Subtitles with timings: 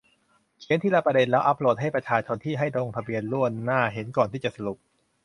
[0.59, 4.77] เขียนทีละประเด็น แล้วอัพโหลด ให้ประชาชนที่ให้ลงทะเบียนล่วงหน้า เห็นก่อนที่จะสรุป